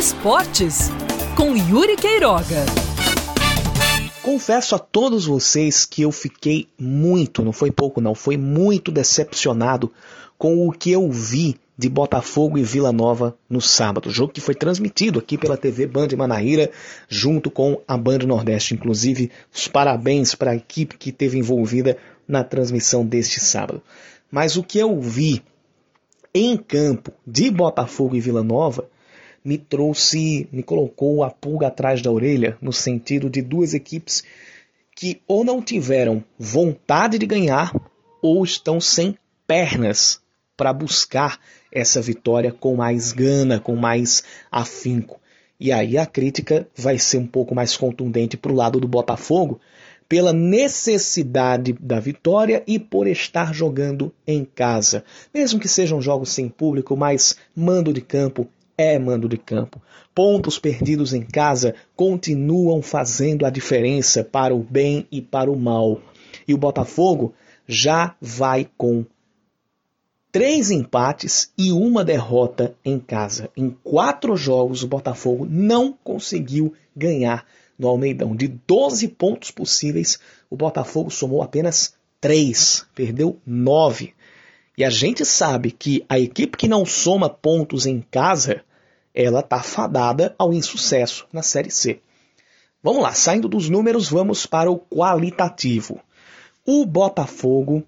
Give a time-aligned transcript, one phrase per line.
[0.00, 0.88] Esportes
[1.36, 2.64] com Yuri Queiroga.
[4.22, 9.92] Confesso a todos vocês que eu fiquei muito, não foi pouco não, foi muito decepcionado
[10.38, 14.08] com o que eu vi de Botafogo e Vila Nova no sábado.
[14.08, 16.70] Jogo que foi transmitido aqui pela TV Band Manaíra,
[17.06, 18.72] junto com a Band Nordeste.
[18.72, 23.82] Inclusive, os parabéns para a equipe que esteve envolvida na transmissão deste sábado.
[24.32, 25.42] Mas o que eu vi
[26.32, 28.88] em campo de Botafogo e Vila Nova
[29.44, 34.22] me trouxe, me colocou a pulga atrás da orelha, no sentido de duas equipes
[34.94, 37.74] que ou não tiveram vontade de ganhar
[38.20, 40.20] ou estão sem pernas
[40.56, 41.40] para buscar
[41.72, 45.18] essa vitória com mais gana, com mais afinco.
[45.58, 49.58] E aí a crítica vai ser um pouco mais contundente para o lado do Botafogo,
[50.06, 55.04] pela necessidade da vitória e por estar jogando em casa.
[55.32, 58.46] Mesmo que sejam jogos sem público, mas mando de campo
[58.80, 59.80] é mando de campo.
[60.14, 66.00] Pontos perdidos em casa continuam fazendo a diferença para o bem e para o mal.
[66.48, 67.34] E o Botafogo
[67.66, 69.04] já vai com
[70.32, 73.50] três empates e uma derrota em casa.
[73.56, 77.44] Em quatro jogos, o Botafogo não conseguiu ganhar
[77.78, 78.34] no Almeidão.
[78.34, 84.14] De 12 pontos possíveis, o Botafogo somou apenas três, perdeu nove.
[84.76, 88.62] E a gente sabe que a equipe que não soma pontos em casa
[89.14, 92.00] ela está fadada ao insucesso na Série C.
[92.82, 96.00] Vamos lá, saindo dos números, vamos para o qualitativo.
[96.64, 97.82] O Botafogo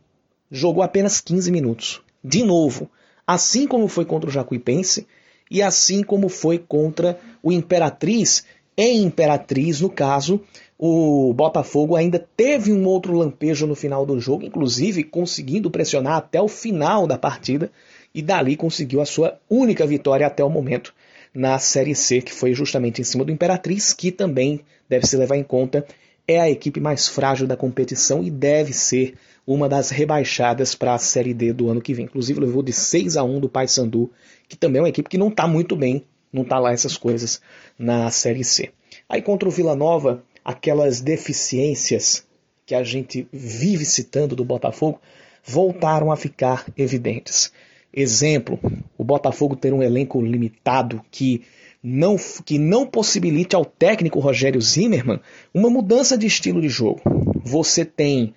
[0.50, 2.03] jogou apenas 15 minutos.
[2.23, 2.91] De novo,
[3.27, 5.06] assim como foi contra o Jacuipense
[5.50, 8.45] e assim como foi contra o Imperatriz.
[8.77, 10.41] Em Imperatriz, no caso,
[10.78, 16.41] o Botafogo ainda teve um outro lampejo no final do jogo, inclusive conseguindo pressionar até
[16.41, 17.70] o final da partida
[18.15, 20.95] e dali conseguiu a sua única vitória até o momento
[21.34, 25.36] na Série C, que foi justamente em cima do Imperatriz, que também deve se levar
[25.36, 25.87] em conta
[26.26, 29.15] é a equipe mais frágil da competição e deve ser
[29.47, 32.04] uma das rebaixadas para a Série D do ano que vem.
[32.04, 34.10] Inclusive levou de 6 a 1 do Paysandu,
[34.48, 37.41] que também é uma equipe que não está muito bem, não está lá essas coisas
[37.78, 38.71] na Série C.
[39.09, 42.25] Aí contra o Vila Nova, aquelas deficiências
[42.65, 45.00] que a gente vive citando do Botafogo
[45.44, 47.53] voltaram a ficar evidentes.
[47.92, 48.58] Exemplo,
[48.97, 51.42] o Botafogo ter um elenco limitado que
[51.82, 55.20] não, que não possibilite ao técnico Rogério Zimmermann
[55.53, 57.00] uma mudança de estilo de jogo.
[57.44, 58.34] Você tem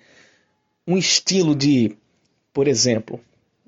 [0.86, 1.96] um estilo de,
[2.52, 3.20] por exemplo,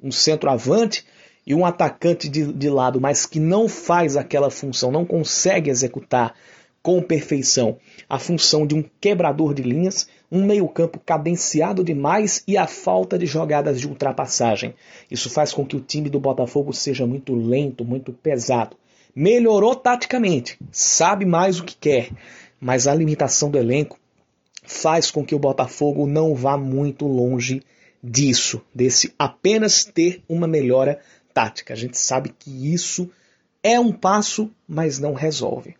[0.02, 1.04] um centroavante
[1.46, 6.34] e um atacante de, de lado, mas que não faz aquela função, não consegue executar
[6.82, 7.76] com perfeição
[8.08, 13.26] a função de um quebrador de linhas, um meio-campo cadenciado demais e a falta de
[13.26, 14.74] jogadas de ultrapassagem.
[15.10, 18.76] Isso faz com que o time do Botafogo seja muito lento, muito pesado.
[19.14, 22.10] Melhorou taticamente, sabe mais o que quer,
[22.60, 23.98] mas a limitação do elenco
[24.62, 27.62] faz com que o Botafogo não vá muito longe
[28.02, 31.00] disso, desse apenas ter uma melhora
[31.34, 31.74] tática.
[31.74, 33.10] A gente sabe que isso
[33.62, 35.74] é um passo, mas não resolve.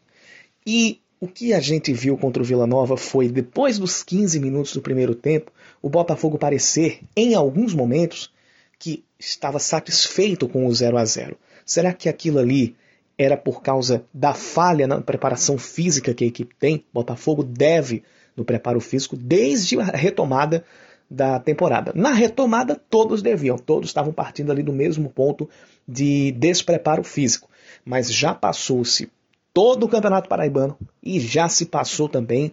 [0.70, 4.74] E o que a gente viu contra o Vila Nova foi, depois dos 15 minutos
[4.74, 8.30] do primeiro tempo, o Botafogo parecer, em alguns momentos,
[8.78, 12.76] que estava satisfeito com o 0 a 0 Será que aquilo ali
[13.16, 16.84] era por causa da falha na preparação física que a equipe tem?
[16.92, 18.02] Botafogo deve
[18.36, 20.66] no preparo físico desde a retomada
[21.10, 21.92] da temporada.
[21.94, 25.48] Na retomada, todos deviam, todos estavam partindo ali do mesmo ponto
[25.88, 27.48] de despreparo físico.
[27.86, 29.10] Mas já passou-se
[29.58, 32.52] todo o Campeonato Paraibano e já se passou também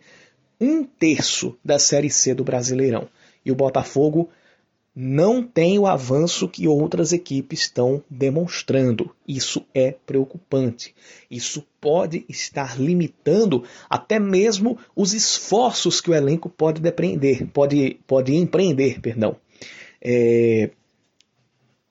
[0.59, 3.07] um terço da Série C do Brasileirão.
[3.45, 4.27] E o Botafogo
[4.95, 9.15] não tem o avanço que outras equipes estão demonstrando.
[9.27, 10.95] Isso é preocupante.
[11.29, 18.33] Isso pode estar limitando até mesmo os esforços que o elenco pode depreender, pode, pode
[18.33, 19.35] empreender, perdão.
[20.01, 20.71] É...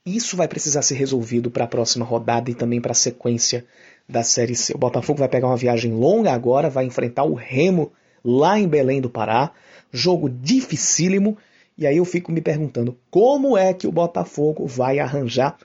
[0.04, 3.64] Isso vai precisar ser resolvido para a próxima rodada e também para a sequência
[4.08, 4.74] da Série C.
[4.74, 7.92] O Botafogo vai pegar uma viagem longa agora, vai enfrentar o Remo
[8.24, 9.52] lá em Belém do Pará.
[9.92, 11.36] Jogo dificílimo.
[11.76, 15.56] E aí eu fico me perguntando como é que o Botafogo vai arranjar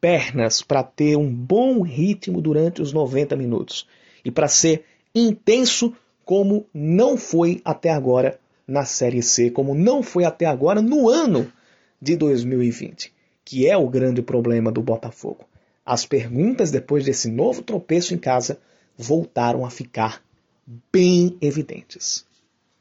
[0.00, 3.88] pernas para ter um bom ritmo durante os 90 minutos
[4.22, 5.94] e para ser intenso
[6.24, 11.50] como não foi até agora na Série C, como não foi até agora no ano
[12.00, 13.12] de 2020,
[13.44, 15.46] que é o grande problema do Botafogo.
[15.84, 18.58] As perguntas depois desse novo tropeço em casa
[18.96, 20.22] voltaram a ficar
[20.92, 22.26] bem evidentes.